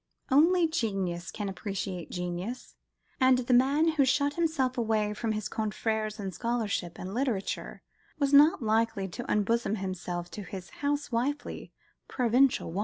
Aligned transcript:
Only 0.31 0.67
genius 0.67 1.29
can 1.29 1.47
appreciate 1.47 2.09
genius; 2.09 2.75
and 3.19 3.37
the 3.37 3.53
man 3.53 3.87
who 3.91 4.03
shut 4.03 4.33
himself 4.33 4.75
away 4.75 5.13
from 5.13 5.33
his 5.33 5.47
confrères 5.47 6.19
in 6.19 6.31
scholarship 6.31 6.97
and 6.97 7.13
literature 7.13 7.83
was 8.17 8.33
not 8.33 8.63
likely 8.63 9.07
to 9.09 9.31
unbosom 9.31 9.75
himself 9.75 10.31
to 10.31 10.41
his 10.41 10.71
housewifely, 10.81 11.71
provincial 12.07 12.71
wife. 12.71 12.79